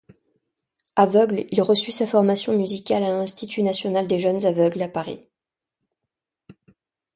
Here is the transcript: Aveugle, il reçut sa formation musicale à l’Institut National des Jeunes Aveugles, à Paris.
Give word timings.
Aveugle, 0.95 1.45
il 1.51 1.61
reçut 1.61 1.91
sa 1.91 2.07
formation 2.07 2.57
musicale 2.57 3.03
à 3.03 3.09
l’Institut 3.09 3.61
National 3.61 4.07
des 4.07 4.17
Jeunes 4.19 4.45
Aveugles, 4.47 4.81
à 4.81 4.87
Paris. 4.89 5.29